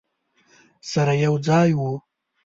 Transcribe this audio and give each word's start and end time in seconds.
سره 0.91 1.13
یو 1.25 1.33
ځای 1.47 1.69
وو. 1.77 1.91